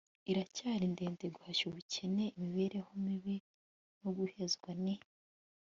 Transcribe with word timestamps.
iracyari 0.31 0.85
ndende 0.93 1.25
guhashya 1.35 1.65
ubukene, 1.67 2.23
imibereho 2.37 2.91
mibi 3.05 3.35
no 4.01 4.09
guhezwa 4.17 4.69
ni 4.83 4.95